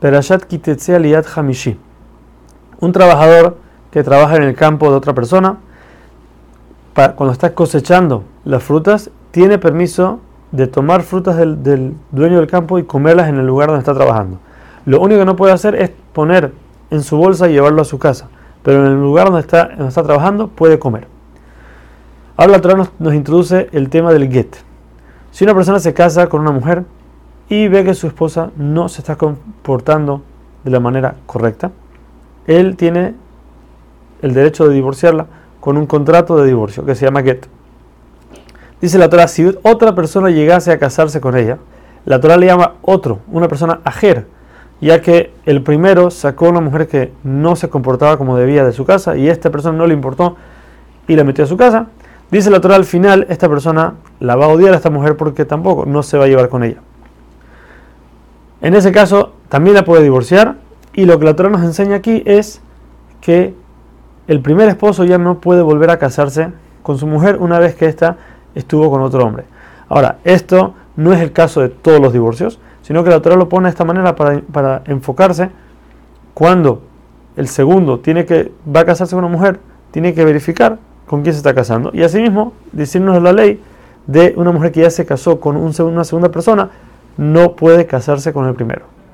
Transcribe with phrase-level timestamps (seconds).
[0.00, 1.76] Perashat Kitetzea Liat Hamishi.
[2.80, 3.56] Un trabajador
[3.90, 5.58] que trabaja en el campo de otra persona,
[6.94, 10.20] cuando está cosechando las frutas, tiene permiso
[10.52, 14.38] de tomar frutas del, dueño del campo y comerlas en el lugar donde está trabajando.
[14.84, 16.52] Lo único que no puede hacer es poner
[16.90, 18.28] en su bolsa y llevarlo a su casa,
[18.62, 19.68] pero en el lugar donde está,
[20.02, 21.06] trabajando puede comer.
[22.36, 24.56] Ahora la Torah nos introduce el tema del get.
[25.32, 26.84] Si una persona se casa con una mujer
[27.48, 30.22] y ve que su esposa no se está comportando
[30.64, 31.70] de la manera correcta,
[32.46, 33.14] él tiene
[34.22, 35.26] el derecho de divorciarla
[35.60, 37.46] con un contrato de divorcio que se llama get.
[38.80, 41.58] Dice la Torah, si otra persona llegase a casarse con ella,
[42.04, 44.26] la Torah le llama otro, una persona ajer,
[44.80, 48.72] ya que el primero sacó a una mujer que no se comportaba como debía de
[48.72, 50.36] su casa y esta persona no le importó
[51.08, 51.88] y la metió a su casa.
[52.30, 55.44] Dice la Torah al final, esta persona la va a odiar a esta mujer porque
[55.44, 56.80] tampoco no se va a llevar con ella.
[58.60, 60.56] En ese caso, también la puede divorciar
[60.92, 62.60] y lo que la Torah nos enseña aquí es
[63.20, 63.54] que
[64.26, 66.50] el primer esposo ya no puede volver a casarse
[66.82, 68.16] con su mujer una vez que ésta
[68.54, 69.44] estuvo con otro hombre.
[69.88, 73.48] Ahora, esto no es el caso de todos los divorcios, sino que la Torah lo
[73.48, 75.50] pone de esta manera para, enfocarse
[76.34, 76.82] cuando
[77.36, 81.32] el segundo tiene que, va a casarse con una mujer, tiene que verificar con quién
[81.32, 81.90] se está casando.
[81.92, 83.62] Y asimismo, decirnos la ley
[84.06, 86.70] de una mujer que ya se casó con una segunda persona,
[87.18, 88.97] no puede casarse con el primero.